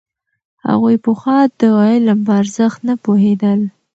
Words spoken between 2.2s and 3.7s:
په ارزښت نه پوهېدل.